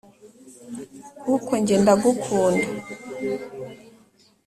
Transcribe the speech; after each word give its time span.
kuko 1.23 1.51
njye 1.61 1.75
ndagukunda 1.81 2.67